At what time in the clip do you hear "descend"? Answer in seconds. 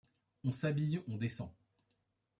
1.17-1.51